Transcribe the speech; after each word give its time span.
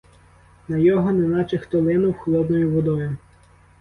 На 0.67 0.77
його 0.77 1.11
неначе 1.11 1.57
хто 1.57 1.81
линув 1.81 2.17
холодною 2.17 2.71
водою. 2.71 3.17